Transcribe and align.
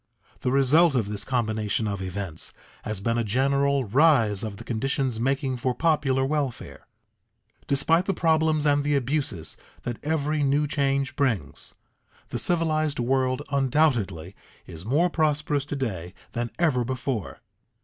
The 0.39 0.51
result 0.51 0.95
of 0.95 1.09
this 1.09 1.23
combination 1.23 1.87
of 1.87 2.01
events 2.01 2.53
has 2.85 2.99
been 2.99 3.19
a 3.19 3.23
general 3.23 3.85
rise 3.85 4.41
of 4.43 4.57
the 4.57 4.63
conditions 4.63 5.19
making 5.19 5.57
for 5.57 5.75
popular 5.75 6.25
welfare. 6.25 6.87
Despite 7.67 8.05
the 8.07 8.13
problems 8.15 8.65
and 8.65 8.83
the 8.83 8.95
abuses 8.95 9.57
that 9.83 10.03
every 10.03 10.41
new 10.41 10.65
change 10.65 11.15
brings, 11.15 11.75
the 12.29 12.39
civilized 12.39 12.97
world 12.97 13.43
undoubtedly 13.51 14.35
is 14.65 14.87
more 14.87 15.07
prosperous 15.11 15.65
to 15.65 15.75
day 15.75 16.15
than 16.31 16.49
ever 16.57 16.83
before. 16.83 17.37